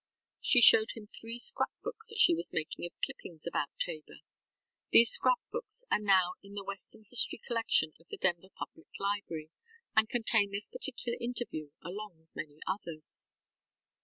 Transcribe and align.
She 0.39 0.61
showed 0.61 0.93
him 0.95 1.05
three 1.05 1.37
scrapbooks 1.37 2.09
that 2.09 2.17
she 2.17 2.33
was 2.33 2.51
making 2.51 2.87
of 2.87 2.91
clippings 3.05 3.45
about 3.45 3.69
Tabor. 3.77 4.17
(These 4.89 5.11
scrapbooks 5.11 5.85
are 5.91 5.99
now 5.99 6.31
in 6.41 6.55
the 6.55 6.63
Western 6.63 7.03
History 7.07 7.37
Collection 7.37 7.93
of 7.99 8.07
the 8.07 8.17
Denver 8.17 8.49
Public 8.55 8.87
Library, 8.99 9.51
and 9.95 10.09
contain 10.09 10.49
this 10.49 10.69
particular 10.69 11.19
interview 11.21 11.69
along 11.85 12.17
with 12.17 12.35
many 12.35 12.57
others.) 12.67 13.27